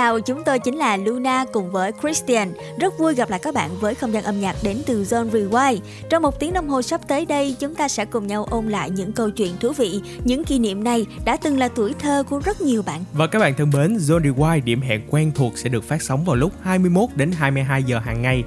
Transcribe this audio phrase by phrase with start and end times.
[0.00, 2.52] chào, chúng tôi chính là Luna cùng với Christian.
[2.78, 5.78] Rất vui gặp lại các bạn với không gian âm nhạc đến từ Zone Rewind.
[6.10, 8.90] Trong một tiếng đồng hồ sắp tới đây, chúng ta sẽ cùng nhau ôn lại
[8.90, 12.40] những câu chuyện thú vị, những kỷ niệm này đã từng là tuổi thơ của
[12.44, 13.04] rất nhiều bạn.
[13.12, 16.24] Và các bạn thân mến, Zone Rewind điểm hẹn quen thuộc sẽ được phát sóng
[16.24, 18.44] vào lúc 21 đến 22 giờ hàng ngày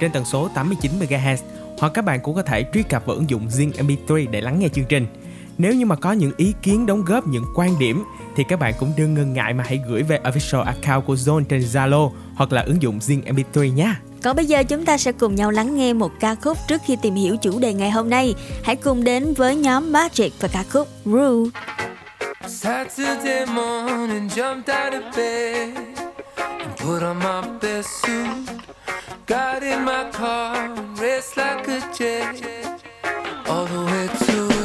[0.00, 1.36] trên tần số 89 MHz
[1.78, 4.58] hoặc các bạn cũng có thể truy cập vào ứng dụng Zing MP3 để lắng
[4.58, 5.06] nghe chương trình.
[5.58, 8.04] Nếu như mà có những ý kiến đóng góp những quan điểm
[8.36, 11.44] thì các bạn cũng đừng ngần ngại mà hãy gửi về official account của Zone
[11.44, 13.94] trên Zalo hoặc là ứng dụng Zing MP3 nhé.
[14.22, 16.96] Còn bây giờ chúng ta sẽ cùng nhau lắng nghe một ca khúc trước khi
[17.02, 18.34] tìm hiểu chủ đề ngày hôm nay.
[18.64, 21.50] Hãy cùng đến với nhóm Magic và ca khúc Rule.
[22.48, 25.76] Saturday morning, jumped out of bed
[26.36, 28.58] and put on my best suit.
[29.26, 32.34] Got in my car, raced like a jet
[33.46, 34.61] all the way to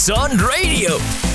[0.00, 1.29] to Zone Radio.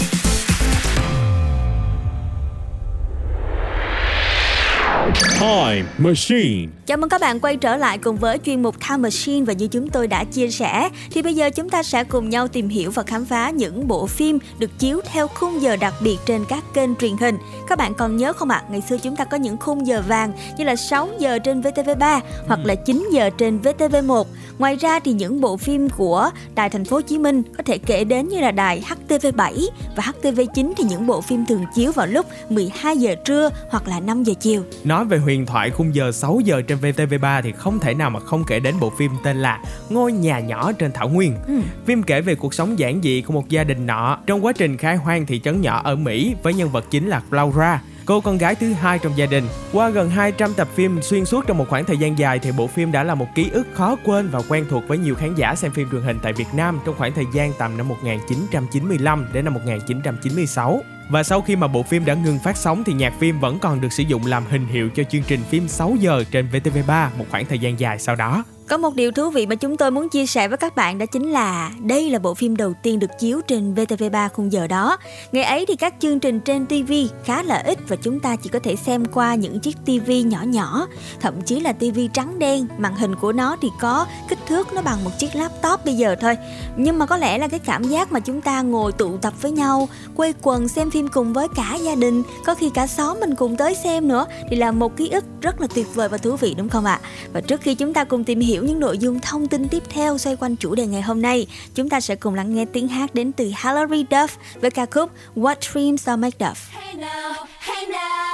[5.97, 9.53] Machine Chào mừng các bạn quay trở lại cùng với chuyên mục Time Machine và
[9.53, 12.69] như chúng tôi đã chia sẻ thì bây giờ chúng ta sẽ cùng nhau tìm
[12.69, 16.45] hiểu và khám phá những bộ phim được chiếu theo khung giờ đặc biệt trên
[16.50, 17.38] các kênh truyền hình.
[17.68, 18.63] Các bạn còn nhớ không ạ?
[18.65, 18.68] À?
[18.71, 22.21] Ngày xưa chúng ta có những khung giờ vàng như là 6 giờ trên VTV3
[22.48, 24.24] hoặc là 9 giờ trên VTV1.
[24.57, 27.77] Ngoài ra thì những bộ phim của Đài Thành phố Hồ Chí Minh có thể
[27.77, 32.07] kể đến như là đài HTV7 và HTV9 thì những bộ phim thường chiếu vào
[32.07, 34.63] lúc 12 giờ trưa hoặc là 5 giờ chiều.
[34.83, 38.20] Nói về huyền thoại khung giờ 6 giờ trên VTV3 thì không thể nào mà
[38.20, 39.60] không kể đến bộ phim tên là
[39.90, 41.36] Ngôi nhà nhỏ trên thảo nguyên.
[41.48, 41.54] Ừ.
[41.86, 44.78] Phim kể về cuộc sống giản dị của một gia đình nọ trong quá trình
[44.78, 48.38] khai hoang thị trấn nhỏ ở Mỹ với nhân vật chính là Laura cô con
[48.38, 49.44] gái thứ hai trong gia đình.
[49.74, 52.68] Qua gần 200 tập phim xuyên suốt trong một khoảng thời gian dài thì bộ
[52.68, 55.56] phim đã là một ký ức khó quên và quen thuộc với nhiều khán giả
[55.56, 59.46] xem phim truyền hình tại Việt Nam trong khoảng thời gian tầm năm 1995 đến
[59.46, 60.81] năm 1996.
[61.10, 63.81] Và sau khi mà bộ phim đã ngừng phát sóng thì nhạc phim vẫn còn
[63.81, 67.25] được sử dụng làm hình hiệu cho chương trình phim 6 giờ trên VTV3 một
[67.31, 68.44] khoảng thời gian dài sau đó.
[68.69, 71.06] Có một điều thú vị mà chúng tôi muốn chia sẻ với các bạn đó
[71.06, 74.97] chính là đây là bộ phim đầu tiên được chiếu trên VTV3 khung giờ đó.
[75.31, 76.94] Ngày ấy thì các chương trình trên TV
[77.25, 80.41] khá là ít và chúng ta chỉ có thể xem qua những chiếc TV nhỏ
[80.41, 80.88] nhỏ,
[81.21, 84.81] thậm chí là TV trắng đen, màn hình của nó thì có kích thước nó
[84.81, 86.35] bằng một chiếc laptop bây giờ thôi.
[86.77, 89.51] Nhưng mà có lẽ là cái cảm giác mà chúng ta ngồi tụ tập với
[89.51, 93.35] nhau, quây quần xem phim cùng với cả gia đình, có khi cả xóm mình
[93.35, 96.35] cùng tới xem nữa thì là một ký ức rất là tuyệt vời và thú
[96.35, 97.00] vị đúng không ạ?
[97.33, 100.18] Và trước khi chúng ta cùng tìm hiểu những nội dung thông tin tiếp theo
[100.18, 103.16] xoay quanh chủ đề ngày hôm nay, chúng ta sẽ cùng lắng nghe tiếng hát
[103.16, 104.28] đến từ Hilary Duff
[104.62, 106.56] với ca khúc What Dreams Are Made Of.
[106.72, 108.25] Hey now, hey now.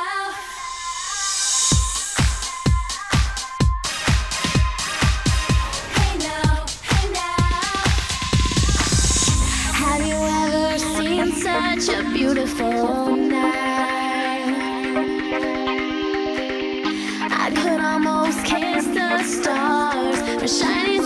[11.43, 13.71] such a beautiful night.
[17.31, 19.80] I could almost kiss the stars
[20.47, 21.00] shining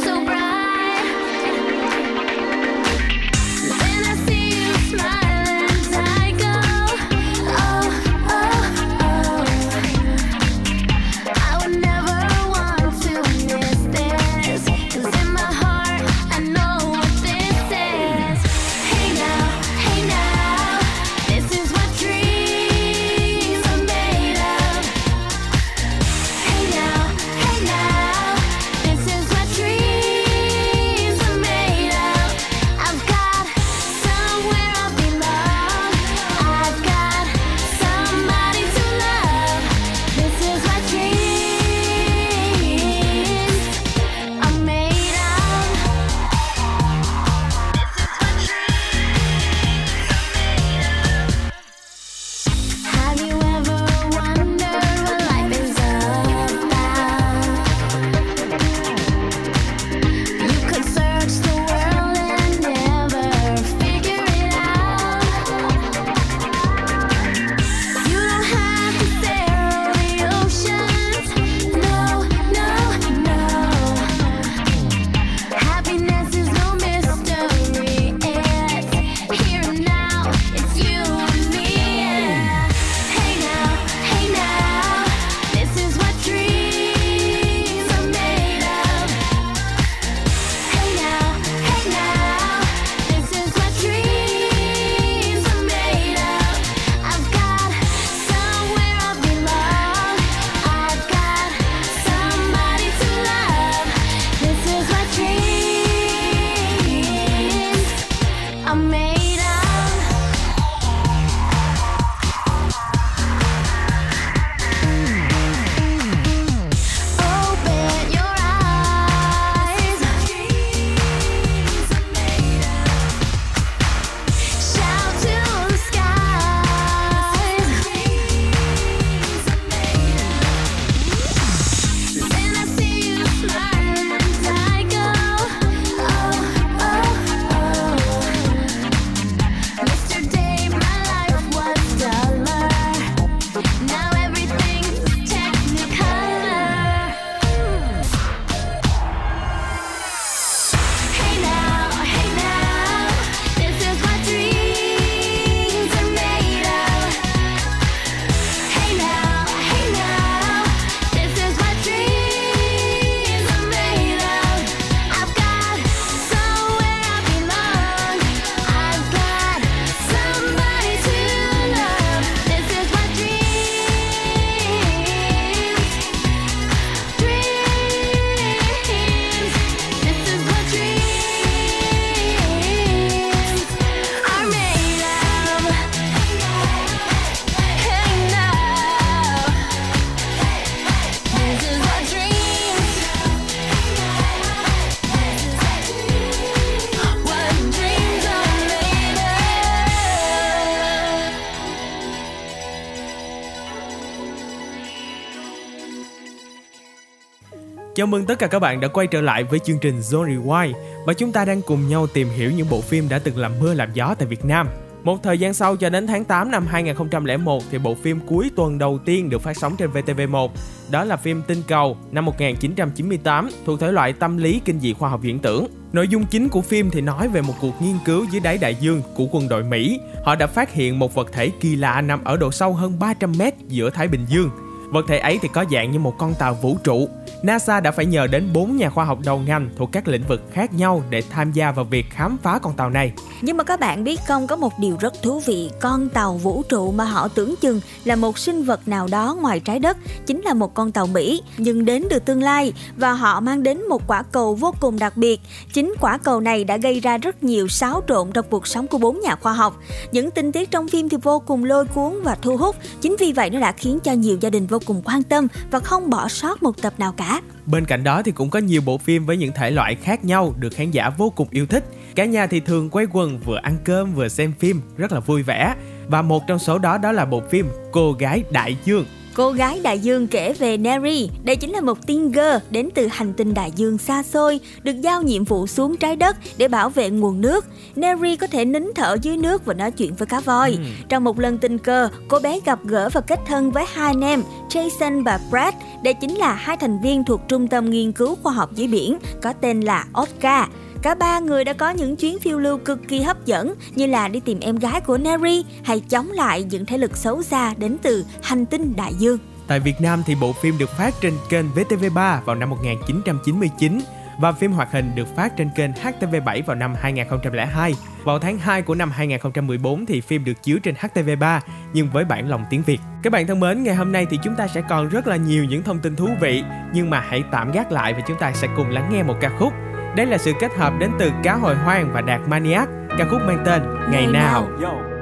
[207.95, 210.73] Chào mừng tất cả các bạn đã quay trở lại với chương trình Zone Rewind
[211.05, 213.73] và chúng ta đang cùng nhau tìm hiểu những bộ phim đã từng làm mưa
[213.73, 214.67] làm gió tại Việt Nam.
[215.03, 218.77] Một thời gian sau cho đến tháng 8 năm 2001 thì bộ phim cuối tuần
[218.77, 220.49] đầu tiên được phát sóng trên VTV1.
[220.91, 225.09] Đó là phim Tinh Cầu năm 1998 thuộc thể loại tâm lý kinh dị khoa
[225.09, 225.67] học viễn tưởng.
[225.93, 228.75] Nội dung chính của phim thì nói về một cuộc nghiên cứu dưới đáy đại
[228.75, 229.99] dương của quân đội Mỹ.
[230.23, 233.33] Họ đã phát hiện một vật thể kỳ lạ nằm ở độ sâu hơn 300
[233.39, 234.49] mét giữa Thái Bình Dương.
[234.89, 237.09] Vật thể ấy thì có dạng như một con tàu vũ trụ.
[237.43, 240.41] NASA đã phải nhờ đến 4 nhà khoa học đầu ngành thuộc các lĩnh vực
[240.53, 243.11] khác nhau để tham gia vào việc khám phá con tàu này.
[243.41, 246.63] Nhưng mà các bạn biết không có một điều rất thú vị, con tàu vũ
[246.69, 250.41] trụ mà họ tưởng chừng là một sinh vật nào đó ngoài trái đất chính
[250.41, 254.01] là một con tàu Mỹ nhưng đến từ tương lai và họ mang đến một
[254.07, 255.41] quả cầu vô cùng đặc biệt.
[255.73, 258.97] Chính quả cầu này đã gây ra rất nhiều xáo trộn trong cuộc sống của
[258.97, 259.77] bốn nhà khoa học.
[260.11, 262.75] Những tình tiết trong phim thì vô cùng lôi cuốn và thu hút.
[263.01, 265.79] Chính vì vậy nó đã khiến cho nhiều gia đình vô cùng quan tâm và
[265.79, 267.41] không bỏ sót một tập nào cả.
[267.65, 270.53] Bên cạnh đó thì cũng có nhiều bộ phim với những thể loại khác nhau
[270.59, 271.83] được khán giả vô cùng yêu thích.
[272.15, 275.43] Cả nhà thì thường quay quần, vừa ăn cơm, vừa xem phim, rất là vui
[275.43, 275.75] vẻ.
[276.07, 279.05] Và một trong số đó đó là bộ phim Cô gái đại dương
[279.35, 281.29] Cô gái đại dương kể về Neri.
[281.43, 285.01] Đây chính là một tiên girl đến từ hành tinh đại dương xa xôi, được
[285.01, 287.65] giao nhiệm vụ xuống trái đất để bảo vệ nguồn nước.
[287.95, 290.71] Neri có thể nín thở dưới nước và nói chuyện với cá voi.
[290.71, 290.77] Ừ.
[291.09, 294.21] Trong một lần tình cờ, cô bé gặp gỡ và kết thân với hai anh
[294.21, 295.73] em, Jason và Brad.
[296.03, 299.17] Đây chính là hai thành viên thuộc Trung tâm Nghiên cứu Khoa học dưới biển,
[299.41, 300.69] có tên là Oscar.
[301.01, 304.27] Cả ba người đã có những chuyến phiêu lưu cực kỳ hấp dẫn như là
[304.27, 307.97] đi tìm em gái của Neri hay chống lại những thế lực xấu xa đến
[308.01, 309.37] từ hành tinh đại dương.
[309.67, 313.99] Tại Việt Nam thì bộ phim được phát trên kênh VTV3 vào năm 1999
[314.39, 317.93] và phim hoạt hình được phát trên kênh HTV7 vào năm 2002.
[318.23, 321.59] Vào tháng 2 của năm 2014 thì phim được chiếu trên HTV3
[321.93, 322.99] nhưng với bản lòng tiếng Việt.
[323.23, 325.65] Các bạn thân mến, ngày hôm nay thì chúng ta sẽ còn rất là nhiều
[325.65, 328.67] những thông tin thú vị nhưng mà hãy tạm gác lại và chúng ta sẽ
[328.77, 329.73] cùng lắng nghe một ca khúc
[330.15, 333.41] đây là sự kết hợp đến từ Cá Hồi Hoang và Đạt Maniac, ca khúc
[333.47, 334.67] mang tên Ngày, Ngày Nào.
[334.81, 335.14] nào.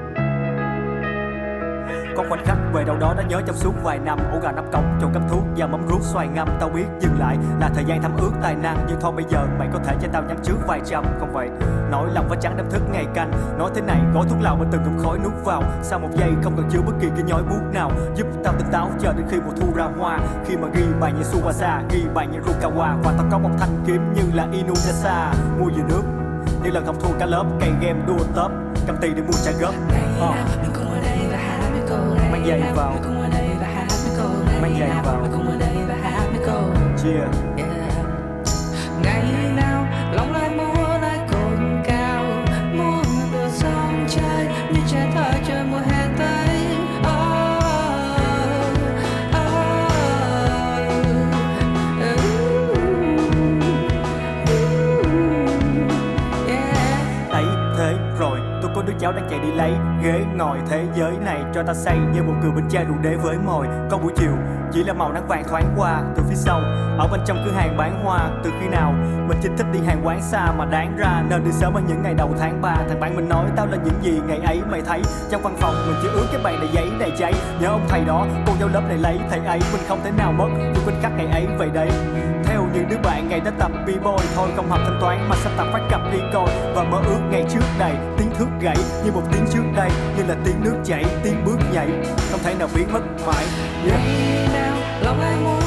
[2.18, 4.20] Có khoảnh khắc về đâu đó đã nhớ trong suốt vài năm.
[4.34, 6.48] Ổ gà nắp cống trong cấp thuốc và mắm ruốc xoài ngâm.
[6.60, 9.46] Tao biết dừng lại là thời gian thăm ước tài năng Nhưng thôi bây giờ
[9.60, 11.04] mày có thể cho tao nhắm trước vài trăm.
[11.20, 11.50] Không vậy
[11.92, 13.32] nỗi lòng và trắng đâm thức ngày canh.
[13.58, 15.64] Nói thế này gói thuốc lào bên từng ngụm khói nuốt vào.
[15.82, 17.92] Sau một giây không cần chứa bất kỳ cái nhói buốt nào.
[18.16, 20.20] Giúp tao tỉnh táo chờ đến khi mùa thu ra hoa.
[20.46, 23.02] Khi mà ghi bài như Suwasa, ghi bài như Rukawa.
[23.04, 25.34] Và tao có một thanh kiếm như là Inuyasha.
[25.60, 26.04] Mua về nước
[26.64, 28.52] như lần không thua cả lớp cây game đua top.
[28.88, 29.74] Cầm tiền để mua trả góp.
[30.22, 30.83] Uh
[32.50, 33.00] mang giày vào.
[34.62, 35.24] Mang giày vào
[37.04, 37.53] yeah
[59.04, 59.72] cháu đang chạy đi lấy
[60.04, 63.16] ghế ngồi thế giới này cho ta say như một người bên cha đủ đế
[63.16, 63.68] với mồi.
[63.90, 64.32] Có buổi chiều,
[64.74, 66.60] chỉ là màu nắng vàng thoáng qua từ phía sau.
[66.98, 68.94] Ở bên trong cửa hàng bán hoa, từ khi nào
[69.28, 72.02] mình chính thích đi hàng quán xa mà đáng ra nên đi sớm ở những
[72.04, 74.82] ngày đầu tháng 3 thằng bạn mình nói tao là những gì ngày ấy mày
[74.82, 75.02] thấy.
[75.30, 77.34] Trong văn phòng mình chỉ ướt cái bàn đầy giấy, đầy cháy.
[77.62, 80.32] Nhớ ông thầy đó, cô giáo lớp này lấy, thầy ấy mình không thể nào
[80.32, 80.50] mất.
[80.76, 81.90] Dù mình khắc ngày ấy vậy đấy
[82.84, 84.18] những đứa bạn ngày đã tập b-boy.
[84.36, 87.20] Thôi không học thanh toán mà sắp tập phát cặp đi coi và mơ ước
[87.32, 90.76] ngày trước đây, tiếng thước gãy như một tiếng trước đây, như là tiếng nước
[90.86, 91.88] chảy, tiếng bước nhảy.
[92.32, 93.46] Không thể nào biến mất mãi.
[93.86, 94.00] Yeah.
[94.54, 95.63] Nào lòng ai muốn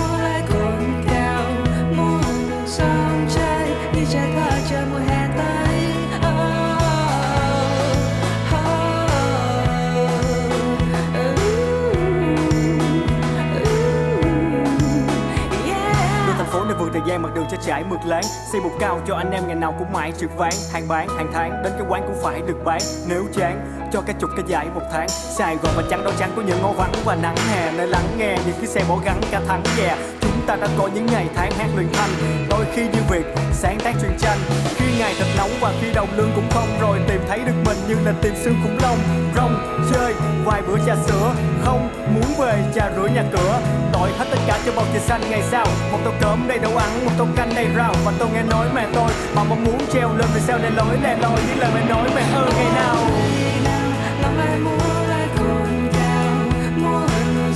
[17.56, 20.36] sẽ trải mượt láng, xây một cao cho anh em, ngày nào cũng mãi trực
[20.36, 24.00] ván, hàng bán, hàng tháng đến cái quán cũng phải được bán, nếu chán, cho
[24.00, 26.72] cái chục, cái giải một tháng Sài Gòn mà trắng đâu trắng có những ngõ
[26.72, 29.84] vắng và nắng hè, nơi lắng nghe những cái xe bỏ gắn cả tháng về
[29.84, 32.10] yeah chúng ta đã có những ngày tháng hát luyện thanh
[32.50, 34.38] đôi khi như việc sáng tác truyền tranh.
[34.76, 37.76] Khi ngày thật nóng và khi đồng lương cũng không, rồi tìm thấy được mình
[37.88, 38.98] như là tìm xương khủng long.
[39.36, 40.14] Rong, chơi,
[40.44, 41.32] vài bữa trà sữa.
[41.64, 43.60] Không muốn về trà rửa nhà cửa.
[43.92, 45.66] Tội hết tất cả cho bầu trời xanh ngày sau.
[45.92, 47.94] Một tô cơm đầy đậu ăn, một tô canh đầy rau.
[48.04, 50.96] Và tôi nghe nói mẹ tôi mà mong muốn treo lên vì sao để lối
[51.02, 51.38] lẻ loi.
[51.48, 52.96] Những lời mẹ nói mẹ ơi, ngày nào?
[54.22, 54.85] Lòng lại muốn?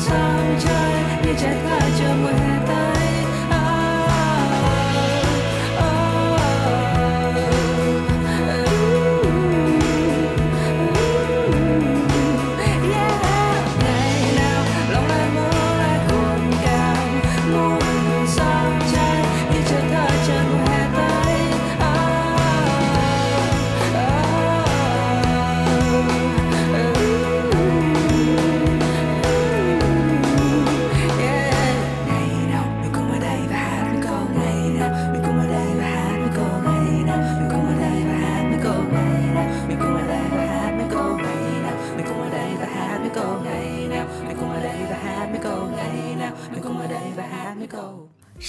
[0.00, 3.00] Hận sông chơi như trái thơ chờ mùa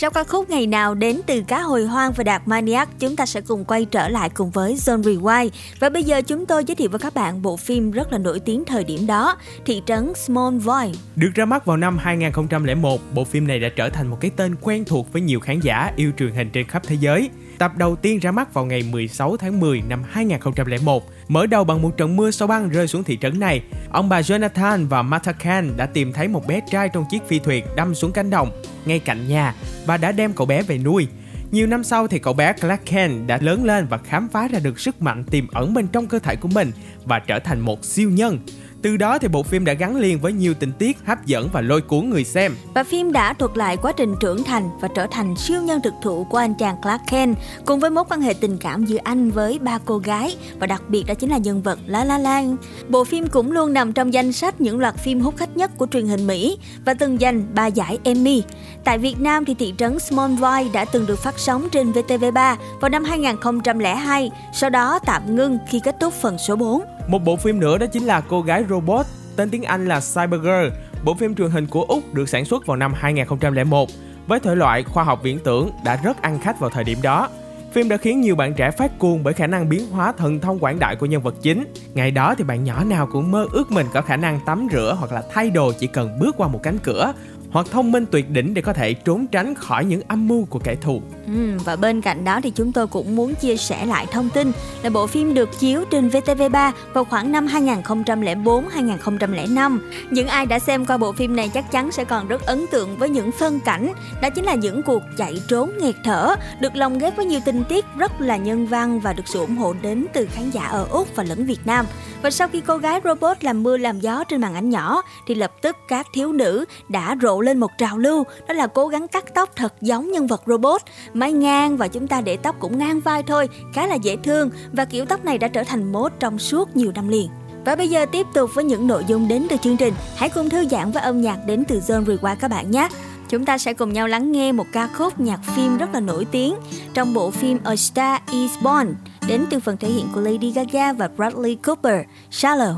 [0.02, 3.26] Sau ca khúc ngày nào đến từ cá hồi hoang và đạt maniac, chúng ta
[3.26, 5.50] sẽ cùng quay trở lại cùng với Zone Rewind.
[5.80, 8.40] Và bây giờ chúng tôi giới thiệu với các bạn bộ phim rất là nổi
[8.40, 10.96] tiếng thời điểm đó, Thị trấn Small Void.
[11.16, 14.56] Được ra mắt vào năm 2001, bộ phim này đã trở thành một cái tên
[14.62, 17.30] quen thuộc với nhiều khán giả yêu truyền hình trên khắp thế giới.
[17.58, 21.82] Tập đầu tiên ra mắt vào ngày 16 tháng 10 năm 2001, mở đầu bằng
[21.82, 23.62] một trận mưa sao băng rơi xuống thị trấn này.
[23.92, 27.40] Ông bà Jonathan và Martha Khan đã tìm thấy một bé trai trong chiếc phi
[27.40, 28.52] thuyền đâm xuống cánh đồng
[28.86, 31.08] ngay cạnh nhà và đã đem cậu bé về nuôi.
[31.52, 34.60] Nhiều năm sau thì cậu bé Clark Kent đã lớn lên và khám phá ra
[34.60, 36.72] được sức mạnh tiềm ẩn bên trong cơ thể của mình
[37.06, 38.40] và trở thành một siêu nhân.
[38.82, 41.62] Từ đó thì bộ phim đã gắn liền với nhiều tình tiết, hấp dẫn và
[41.62, 42.56] lôi cuốn người xem.
[42.74, 45.94] Và phim đã thuật lại quá trình trưởng thành và trở thành siêu nhân thực
[46.04, 49.32] thụ của anh chàng Clark Kent, cùng với mối quan hệ tình cảm giữa anh
[49.32, 52.56] với ba cô gái, và đặc biệt đó chính là nhân vật La La Land.
[52.90, 55.88] Bộ phim cũng luôn nằm trong danh sách những loạt phim hút khách nhất của
[55.92, 58.44] truyền hình Mỹ và từng giành ba giải Emmy.
[58.84, 62.90] Tại Việt Nam thì thị trấn Smallville đã từng được phát sóng trên VTV3 vào
[62.90, 66.84] năm 2002, sau đó tạm ngưng khi kết thúc phần số 4.
[67.08, 70.68] Một bộ phim nữa đó chính là Cô gái robot, tên tiếng Anh là Cybergirl.
[71.04, 73.90] Bộ phim truyền hình của Úc được sản xuất vào năm 2001
[74.28, 77.30] với thể loại khoa học viễn tưởng đã rất ăn khách vào thời điểm đó.
[77.74, 80.60] Phim đã khiến nhiều bạn trẻ phát cuồng bởi khả năng biến hóa thần thông
[80.60, 81.74] quảng đại của nhân vật chính.
[81.94, 84.96] Ngày đó thì bạn nhỏ nào cũng mơ ước mình có khả năng tắm rửa
[85.00, 87.14] hoặc là thay đồ chỉ cần bước qua một cánh cửa
[87.52, 90.60] hoặc thông minh tuyệt đỉnh để có thể trốn tránh khỏi những âm mưu của
[90.60, 91.02] kẻ thù.
[91.26, 94.52] Ừ, và bên cạnh đó thì chúng tôi cũng muốn chia sẻ lại thông tin
[94.84, 99.80] là bộ phim được chiếu trên VTV3 vào khoảng năm 2004-2005.
[100.10, 102.98] Những ai đã xem qua bộ phim này chắc chắn sẽ còn rất ấn tượng
[102.98, 106.98] với những phân cảnh, đó chính là những cuộc chạy trốn nghẹt thở, được lồng
[106.98, 110.06] ghép với nhiều tình tiết rất là nhân văn và được sự ủng hộ đến
[110.14, 111.86] từ khán giả ở Úc và lẫn Việt Nam.
[112.22, 115.36] Và sau khi cô gái robot làm mưa làm gió trên màn ảnh nhỏ thì
[115.36, 119.08] lập tức các thiếu nữ đã rộ lên một trào lưu đó là cố gắng
[119.08, 120.82] cắt tóc thật giống nhân vật robot
[121.14, 124.50] mái ngang và chúng ta để tóc cũng ngang vai thôi khá là dễ thương
[124.74, 127.30] và kiểu tóc này đã trở thành mốt trong suốt nhiều năm liền
[127.66, 130.50] và bây giờ tiếp tục với những nội dung đến từ chương trình hãy cùng
[130.50, 132.88] thư giãn với âm nhạc đến từ Zone Rewind các bạn nhé
[133.30, 136.26] chúng ta sẽ cùng nhau lắng nghe một ca khúc nhạc phim rất là nổi
[136.32, 136.56] tiếng
[136.94, 138.96] trong bộ phim A Star Is Born
[139.28, 142.02] đến từ phần thể hiện của Lady Gaga và Bradley Cooper,
[142.32, 142.76] Shallow.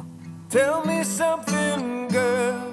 [0.51, 2.72] Tell me something, girl.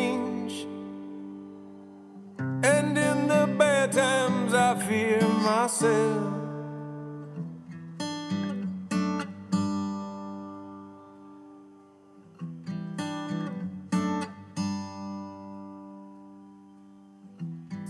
[5.71, 6.33] Myself.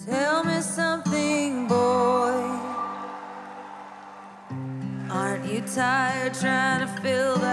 [0.06, 2.60] Tell me something, boy.
[5.10, 7.51] Aren't you tired trying to fill that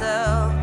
[0.00, 0.57] myself.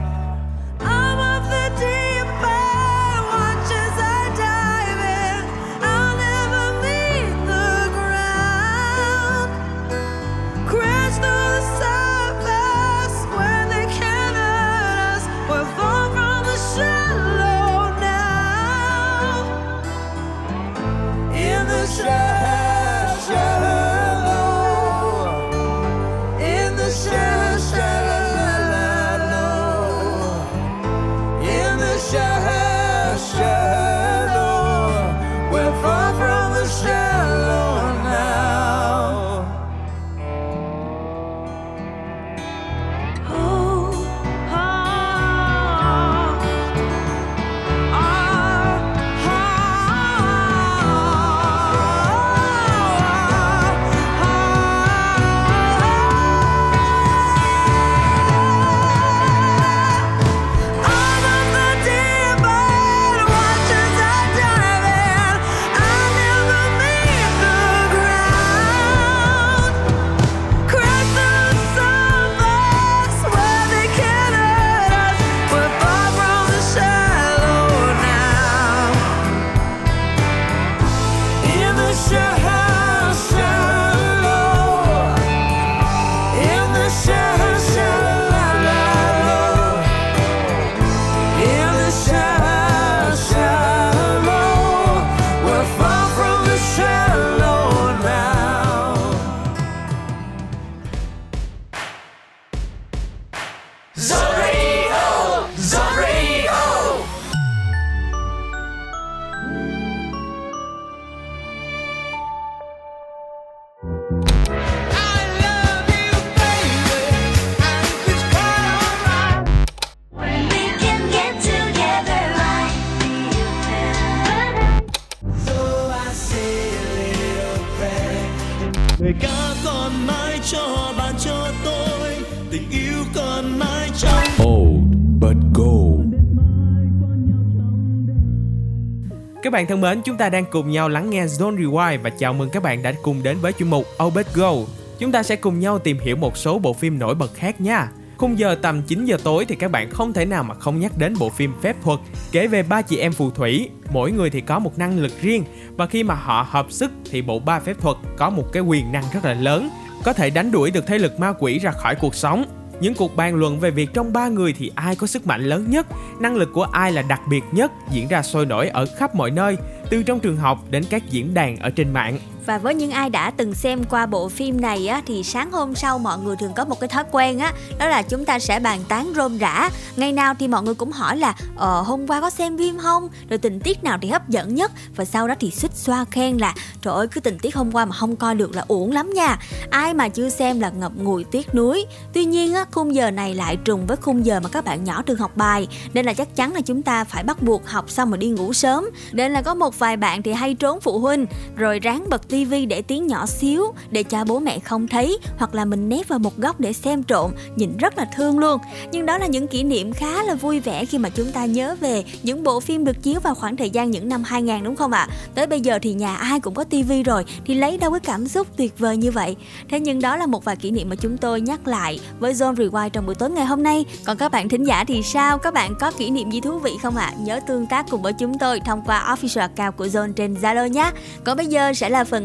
[139.56, 142.50] Bạn thân mến, chúng ta đang cùng nhau lắng nghe Zone Rewind và chào mừng
[142.50, 144.54] các bạn đã cùng đến với chuyên mục Obed Go.
[145.00, 147.91] Chúng ta sẽ cùng nhau tìm hiểu một số bộ phim nổi bật khác nha.
[148.18, 150.98] Khung giờ tầm 9 giờ tối thì các bạn không thể nào mà không nhắc
[150.98, 152.00] đến bộ phim Phép thuật
[152.32, 155.44] kể về ba chị em phù thủy, mỗi người thì có một năng lực riêng
[155.78, 158.91] và khi mà họ hợp sức thì bộ ba phép thuật có một cái quyền
[158.91, 159.70] năng rất là lớn,
[160.04, 162.46] có thể đánh đuổi được thế lực ma quỷ ra khỏi cuộc sống.
[162.80, 165.70] Những cuộc bàn luận về việc trong ba người thì ai có sức mạnh lớn
[165.70, 165.88] nhất,
[166.20, 169.32] năng lực của ai là đặc biệt nhất diễn ra sôi nổi ở khắp mọi
[169.32, 169.58] nơi,
[169.90, 172.20] từ trong trường học đến các diễn đàn ở trên mạng.
[172.46, 175.76] Và với những ai đã từng xem qua bộ phim này á, thì sáng hôm
[175.76, 178.60] sau mọi người thường có một cái thói quen á, đó là chúng ta sẽ
[178.60, 179.70] bàn tán rôm rã.
[179.96, 183.10] Ngày nào thì mọi người cũng hỏi là ờ hôm qua có xem phim không,
[183.30, 186.38] rồi tình tiết nào thì hấp dẫn nhất và sau đó thì xích xoa khen
[186.38, 189.14] là trời ơi cứ tình tiết hôm qua mà không coi được là uổng lắm
[189.14, 189.38] nha.
[189.70, 191.86] Ai mà chưa xem là ngập ngùi tiếc nuối.
[192.14, 195.02] Tuy nhiên á, khung giờ này lại trùng với khung giờ mà các bạn nhỏ
[195.02, 198.10] thường học bài nên là chắc chắn là chúng ta phải bắt buộc học xong
[198.10, 198.86] rồi đi ngủ sớm.
[199.12, 202.65] Nên là có một vài bạn thì hay trốn phụ huynh rồi ráng bật tivi
[202.65, 206.19] để tiếng nhỏ xíu, để cha bố mẹ không thấy, hoặc là mình nép vào
[206.19, 208.62] một góc để xem trộm, nhìn rất là thương luôn.
[208.91, 211.76] Nhưng đó là những kỷ niệm khá là vui vẻ khi mà chúng ta nhớ
[211.80, 214.91] về những bộ phim được chiếu vào khoảng thời gian những năm 2000 đúng không
[214.91, 215.08] ạ?
[215.36, 218.28] Tới bây giờ thì nhà ai cũng có tivi rồi, thì lấy đâu cái cảm
[218.28, 219.36] xúc tuyệt vời như vậy?
[219.69, 222.56] Thế nhưng đó là một vài kỷ niệm mà chúng tôi nhắc lại với Zone
[222.56, 223.86] Rewind trong buổi tối ngày hôm nay.
[224.06, 225.38] Còn các bạn thính giả thì sao?
[225.38, 227.13] Các bạn có kỷ niệm gì thú vị không ạ?
[227.19, 230.67] Nhớ tương tác cùng với chúng tôi thông qua official account của Zone trên Zalo
[230.67, 230.91] nhé.
[231.24, 232.25] Còn bây giờ sẽ là phần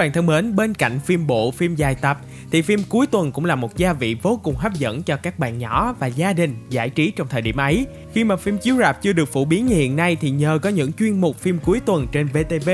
[0.00, 3.44] bạn thân mến, bên cạnh phim bộ, phim dài tập thì phim cuối tuần cũng
[3.44, 6.56] là một gia vị vô cùng hấp dẫn cho các bạn nhỏ và gia đình
[6.70, 7.86] giải trí trong thời điểm ấy.
[8.12, 10.70] Khi mà phim chiếu rạp chưa được phổ biến như hiện nay thì nhờ có
[10.70, 12.70] những chuyên mục phim cuối tuần trên VTV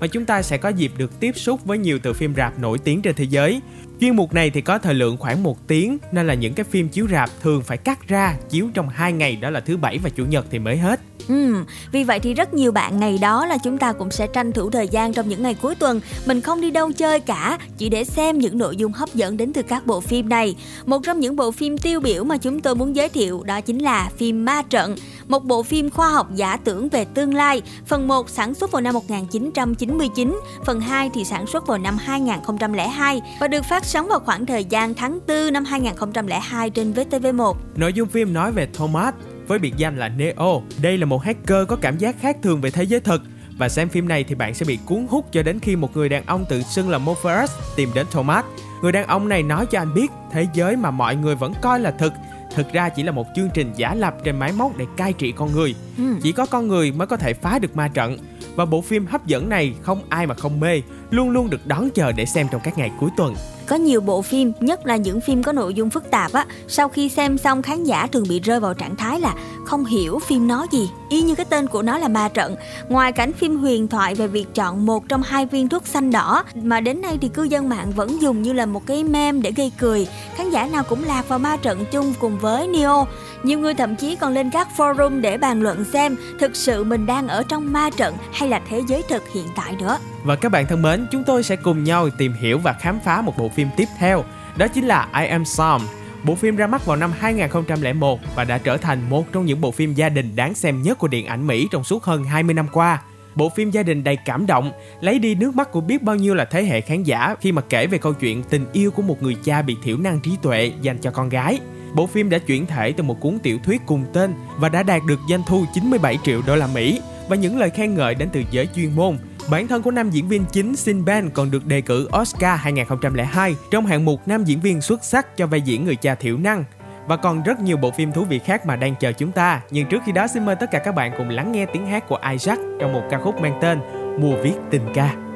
[0.00, 2.78] mà chúng ta sẽ có dịp được tiếp xúc với nhiều tựa phim rạp nổi
[2.78, 3.60] tiếng trên thế giới.
[4.00, 6.88] Chuyên mục này thì có thời lượng khoảng một tiếng nên là những cái phim
[6.88, 10.10] chiếu rạp thường phải cắt ra chiếu trong hai ngày đó là thứ bảy và
[10.10, 11.00] chủ nhật thì mới hết.
[11.28, 11.54] Ừ,
[11.92, 14.70] vì vậy thì rất nhiều bạn ngày đó là chúng ta cũng sẽ tranh thủ
[14.70, 18.04] thời gian trong những ngày cuối tuần mình không đi đâu chơi cả chỉ để
[18.04, 20.56] xem những nội dung hấp dẫn đến từ các bộ phim này.
[20.86, 23.78] Một trong những bộ phim tiêu biểu mà chúng tôi muốn giới thiệu đó chính
[23.78, 24.96] là phim Ma Trận,
[25.28, 27.62] một bộ phim khoa học giả tưởng về tương lai.
[27.86, 33.20] Phần 1 sản xuất vào năm 1999, phần 2 thì sản xuất vào năm 2002
[33.40, 37.54] và được phát sóng vào khoảng thời gian tháng 4 năm 2002 trên VTV1.
[37.76, 39.14] Nội dung phim nói về Thomas
[39.48, 40.62] với biệt danh là Neo.
[40.82, 43.22] Đây là một hacker có cảm giác khác thường về thế giới thực
[43.58, 46.08] và xem phim này thì bạn sẽ bị cuốn hút cho đến khi một người
[46.08, 48.44] đàn ông tự xưng là Morpheus tìm đến Thomas.
[48.82, 51.80] Người đàn ông này nói cho anh biết thế giới mà mọi người vẫn coi
[51.80, 52.12] là thực
[52.54, 55.32] thực ra chỉ là một chương trình giả lập trên máy móc để cai trị
[55.32, 55.74] con người.
[55.98, 56.04] Ừ.
[56.22, 58.18] Chỉ có con người mới có thể phá được ma trận.
[58.54, 61.90] Và bộ phim hấp dẫn này không ai mà không mê, luôn luôn được đón
[61.94, 63.34] chờ để xem trong các ngày cuối tuần.
[63.68, 66.88] Có nhiều bộ phim, nhất là những phim có nội dung phức tạp á, sau
[66.88, 70.48] khi xem xong khán giả thường bị rơi vào trạng thái là không hiểu phim
[70.48, 72.54] nói gì, y như cái tên của nó là ma trận.
[72.88, 76.44] Ngoài cảnh phim huyền thoại về việc chọn một trong hai viên thuốc xanh đỏ
[76.54, 79.52] mà đến nay thì cư dân mạng vẫn dùng như là một cái meme để
[79.56, 83.06] gây cười, khán giả nào cũng lạc vào ma trận chung cùng với Neo.
[83.42, 87.06] Nhiều người thậm chí còn lên các forum để bàn luận xem thực sự mình
[87.06, 89.98] đang ở trong ma trận hay là thế giới thực hiện tại nữa.
[90.24, 93.20] Và các bạn thân mến, chúng tôi sẽ cùng nhau tìm hiểu và khám phá
[93.20, 94.24] một bộ phim tiếp theo.
[94.56, 95.80] Đó chính là I Am Sam.
[96.24, 99.70] Bộ phim ra mắt vào năm 2001 và đã trở thành một trong những bộ
[99.70, 102.66] phim gia đình đáng xem nhất của điện ảnh Mỹ trong suốt hơn 20 năm
[102.72, 103.02] qua.
[103.34, 106.34] Bộ phim gia đình đầy cảm động, lấy đi nước mắt của biết bao nhiêu
[106.34, 109.22] là thế hệ khán giả khi mà kể về câu chuyện tình yêu của một
[109.22, 111.58] người cha bị thiểu năng trí tuệ dành cho con gái.
[111.94, 115.02] Bộ phim đã chuyển thể từ một cuốn tiểu thuyết cùng tên và đã đạt
[115.06, 118.42] được doanh thu 97 triệu đô la Mỹ và những lời khen ngợi đến từ
[118.50, 119.18] giới chuyên môn.
[119.50, 123.56] Bản thân của nam diễn viên chính Sin Ben còn được đề cử Oscar 2002
[123.70, 126.64] trong hạng mục nam diễn viên xuất sắc cho vai diễn người cha thiểu năng.
[127.06, 129.60] Và còn rất nhiều bộ phim thú vị khác mà đang chờ chúng ta.
[129.70, 132.08] Nhưng trước khi đó, xin mời tất cả các bạn cùng lắng nghe tiếng hát
[132.08, 133.78] của Isaac trong một ca khúc mang tên
[134.20, 135.27] Mùa viết tình ca.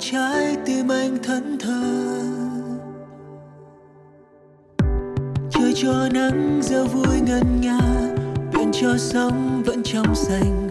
[0.00, 1.82] trái tim anh thẫn thờ.
[5.50, 7.80] Trời cho nắng rêu vui ngân nga,
[8.54, 10.69] biển cho sóng vẫn trong xanh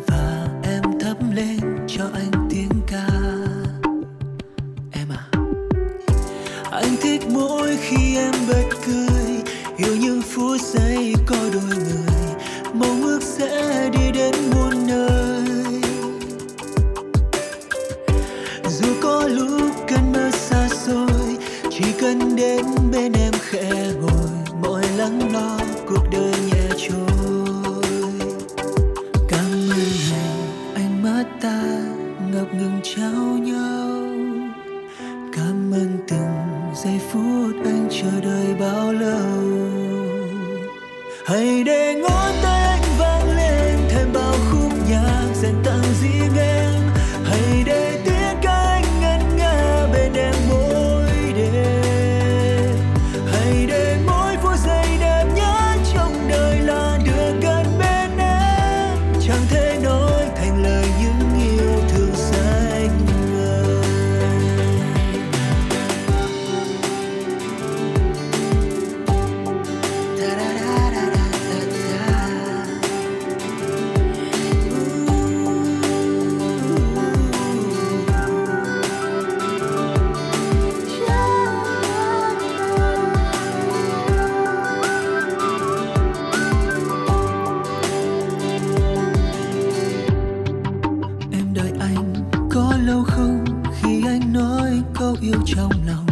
[95.21, 96.05] yêu trong lòng.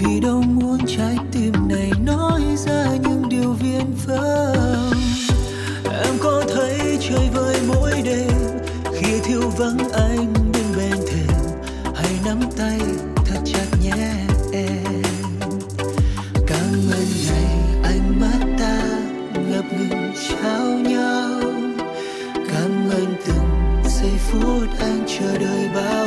[0.00, 4.92] Vì đâu muốn trái tim này nói ra những điều viên vâng
[6.04, 8.32] em có thấy chơi vơi mỗi đêm,
[8.94, 11.36] khi thiếu vắng anh bên bên thềm
[11.94, 12.78] hãy nắm tay
[13.26, 14.12] thật chặt nhé
[14.52, 15.02] em.
[16.46, 18.82] Càng ơn ngày anh mắt ta
[19.50, 21.40] ngập ngừng trao nhau.
[22.34, 25.99] Cảm ơn từng giây phút anh chờ đợi bao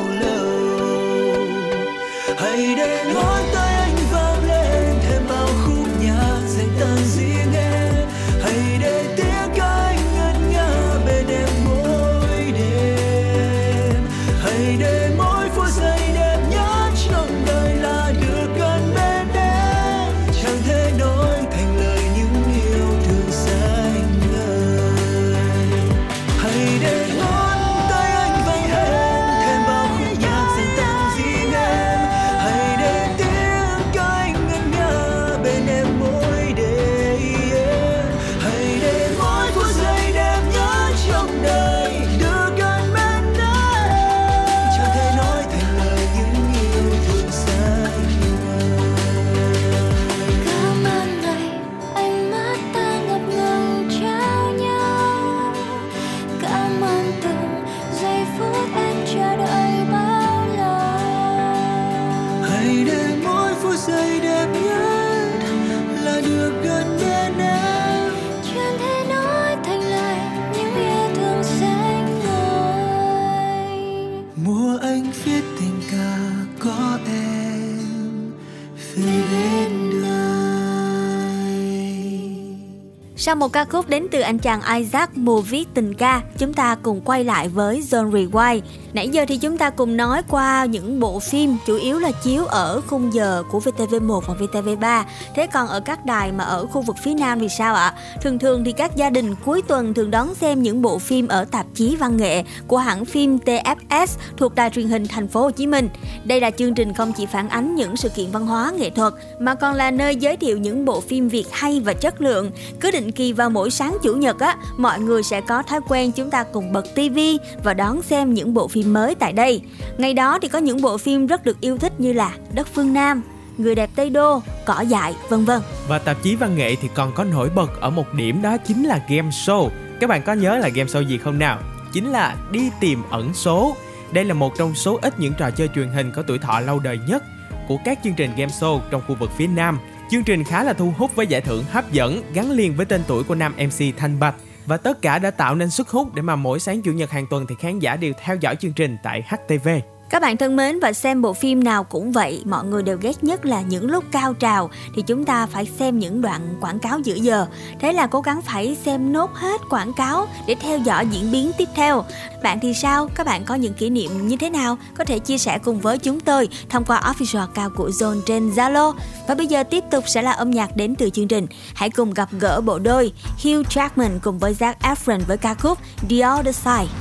[83.34, 86.76] Sau một ca khúc đến từ anh chàng Isaac mùa viết tình ca, chúng ta
[86.84, 88.62] cùng quay lại với John Rewind.
[88.94, 92.46] Nãy giờ thì chúng ta cùng nói qua những bộ phim chủ yếu là chiếu
[92.46, 95.04] ở khung giờ của VTV1 và VTV3.
[95.36, 97.94] Thế còn ở các đài mà ở khu vực phía Nam thì sao ạ?
[98.22, 101.46] Thường thường thì các gia đình cuối tuần thường đón xem những bộ phim ở
[101.46, 105.52] tạp chí văn nghệ của hãng phim TFS thuộc đài truyền hình thành phố Hồ
[105.52, 105.90] Chí Minh.
[106.24, 109.14] Đây là chương trình không chỉ phản ánh những sự kiện văn hóa nghệ thuật
[109.40, 112.52] mà còn là nơi giới thiệu những bộ phim Việt hay và chất lượng.
[112.80, 116.12] Cứ định kỳ vào mỗi sáng chủ nhật á, mọi người sẽ có thói quen
[116.12, 119.62] chúng ta cùng bật tivi và đón xem những bộ phim mới tại đây.
[119.98, 122.94] Ngày đó thì có những bộ phim rất được yêu thích như là Đất phương
[122.94, 123.22] Nam,
[123.58, 125.62] Người đẹp Tây Đô, Cỏ dại, vân vân.
[125.88, 128.84] Và tạp chí văn nghệ thì còn có nổi bật ở một điểm đó chính
[128.84, 129.70] là game show.
[130.00, 131.60] Các bạn có nhớ là game show gì không nào?
[131.94, 133.76] Chính là đi tìm ẩn số.
[134.12, 136.80] Đây là một trong số ít những trò chơi truyền hình có tuổi thọ lâu
[136.80, 137.24] đời nhất
[137.68, 139.80] của các chương trình game show trong khu vực phía Nam.
[140.14, 143.02] Chương trình khá là thu hút với giải thưởng hấp dẫn gắn liền với tên
[143.08, 144.36] tuổi của nam MC Thanh Bạch
[144.66, 147.26] và tất cả đã tạo nên sức hút để mà mỗi sáng chủ nhật hàng
[147.30, 149.70] tuần thì khán giả đều theo dõi chương trình tại HTV.
[150.14, 153.24] Các bạn thân mến và xem bộ phim nào cũng vậy, mọi người đều ghét
[153.24, 157.00] nhất là những lúc cao trào thì chúng ta phải xem những đoạn quảng cáo
[157.00, 157.46] giữa giờ.
[157.80, 161.52] Thế là cố gắng phải xem nốt hết quảng cáo để theo dõi diễn biến
[161.58, 162.06] tiếp theo.
[162.44, 163.10] Bạn thì sao?
[163.16, 164.78] Các bạn có những kỷ niệm như thế nào?
[164.98, 168.50] Có thể chia sẻ cùng với chúng tôi thông qua official Cao của Zone trên
[168.50, 168.94] Zalo.
[169.28, 171.48] Và bây giờ tiếp tục sẽ là âm nhạc đến từ chương trình.
[171.76, 175.78] Hãy cùng gặp gỡ bộ đôi Hugh Jackman cùng với Zac Efron với ca khúc
[176.10, 176.92] The Other Side.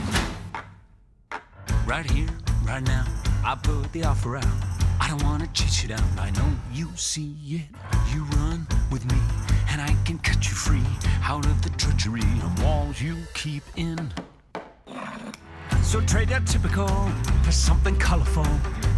[1.88, 2.41] Right here,
[2.72, 3.04] right now,
[3.44, 4.46] I put the offer out.
[4.98, 6.08] I don't wanna chase you down.
[6.18, 7.66] I know you see it.
[8.14, 9.20] You run with me,
[9.68, 10.86] and I can cut you free
[11.22, 14.10] out of the treachery of walls you keep in.
[15.82, 16.88] So trade that typical
[17.42, 18.46] for something colorful.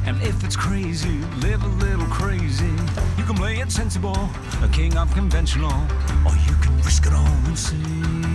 [0.06, 2.76] And if it's crazy, live a little crazy.
[3.18, 4.28] You can play it sensible,
[4.62, 5.78] a king of conventional,
[6.24, 8.33] or you can risk it all and see.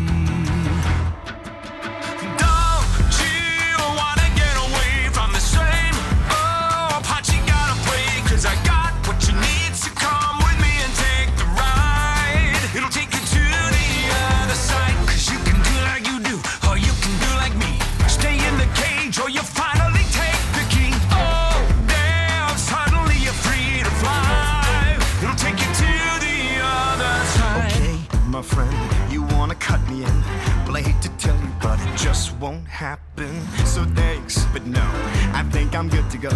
[32.79, 33.29] Happen.
[33.65, 34.87] So thanks, but no,
[35.33, 36.29] I think I'm good to go.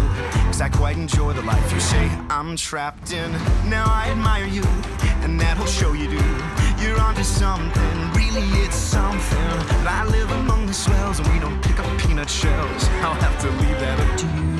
[0.44, 3.32] Cause I quite enjoy the life you say I'm trapped in.
[3.70, 4.62] Now I admire you,
[5.24, 6.22] and that'll show you do.
[6.82, 9.52] You're onto something, really it's something.
[9.80, 12.84] But I live among the swells, and we don't pick up peanut shells.
[13.00, 14.53] I'll have to leave that up to you.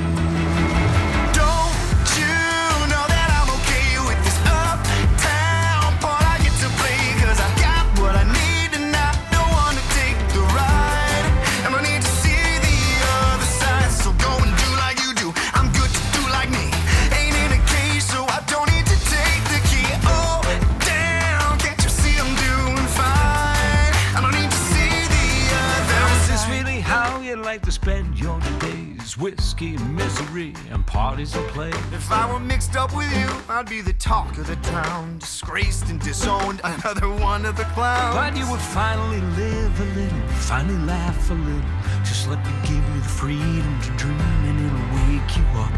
[29.19, 31.69] Whiskey, misery, and parties and play.
[31.93, 35.19] If I were mixed up with you, I'd be the talk of the town.
[35.19, 38.17] Disgraced and disowned, another one of the clowns.
[38.17, 41.71] But you would finally live a little, finally laugh a little.
[42.03, 45.73] Just let me give you the freedom to dream, and it'll wake you up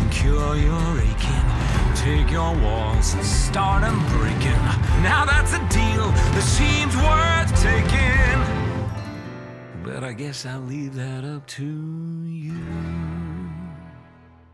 [0.00, 1.94] and cure your aching.
[1.94, 4.62] Take your walls and start them breaking.
[5.06, 8.61] Now that's a deal that seems worth taking.
[10.02, 12.58] But I guess I'll leave that up to you.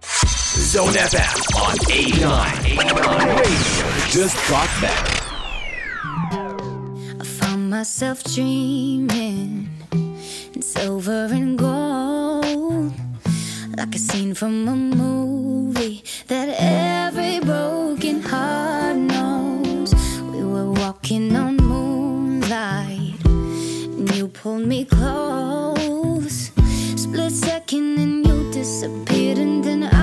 [0.05, 2.67] Zone FM on 89.
[2.67, 5.25] 89 Radio just got better.
[7.19, 9.71] I found myself dreaming
[10.53, 12.93] in silver and gold,
[13.79, 19.95] like a scene from a movie that every broken heart knows.
[20.31, 24.98] We were walking on moonlight, and you pulled me close.
[28.59, 29.98] Disappeared, and then I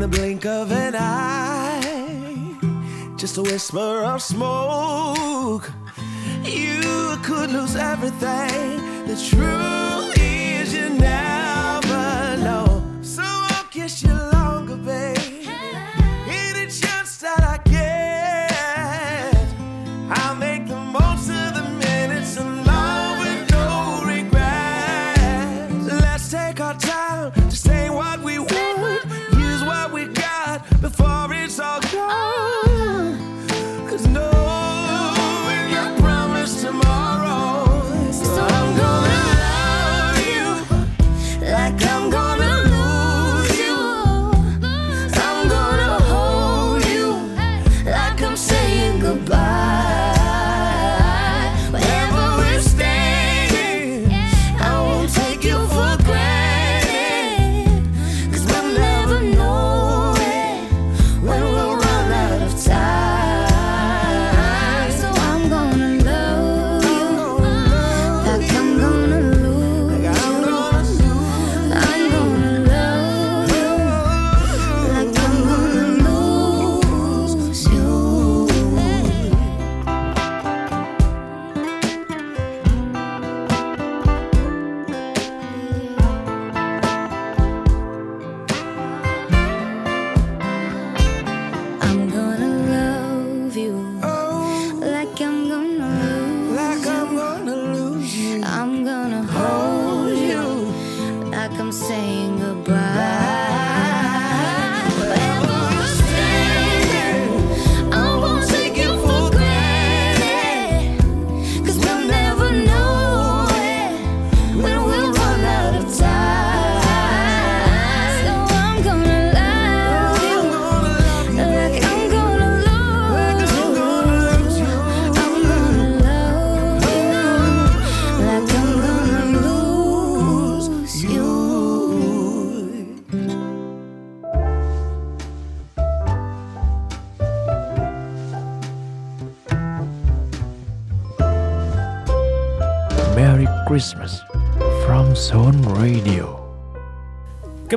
[0.00, 2.56] blink of an eye,
[3.16, 5.70] just a whisper of smoke.
[6.44, 8.80] You could lose everything.
[9.06, 10.21] The truth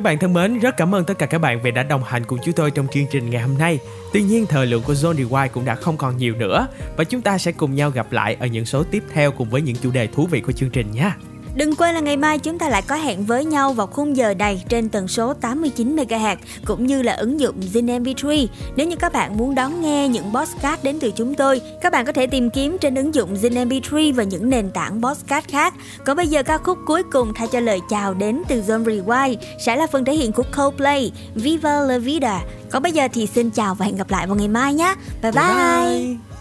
[0.06, 2.38] bạn thân mến, rất cảm ơn tất cả các bạn vì đã đồng hành cùng
[2.44, 3.78] chúng tôi trong chương trình ngày hôm nay.
[4.12, 7.22] Tuy nhiên, thời lượng của Zone Rewind cũng đã không còn nhiều nữa và chúng
[7.22, 9.90] ta sẽ cùng nhau gặp lại ở những số tiếp theo cùng với những chủ
[9.90, 11.10] đề thú vị của chương trình nhé.
[11.56, 14.34] Đừng quên là ngày mai chúng ta lại có hẹn với nhau vào khung giờ
[14.34, 18.46] này trên tần số 89 MHz cũng như là ứng dụng Zin MP3.
[18.76, 22.06] Nếu như các bạn muốn đón nghe những podcast đến từ chúng tôi, các bạn
[22.06, 25.74] có thể tìm kiếm trên ứng dụng Zin MP3 và những nền tảng podcast khác.
[26.04, 29.36] Còn bây giờ ca khúc cuối cùng thay cho lời chào đến từ Zone Rewind
[29.66, 32.42] sẽ là phần thể hiện của Coldplay Viva La Vida.
[32.70, 34.94] Còn bây giờ thì xin chào và hẹn gặp lại vào ngày mai nhé.
[35.22, 35.32] bye.
[35.32, 35.42] bye.
[35.42, 36.06] bye.
[36.06, 36.35] bye.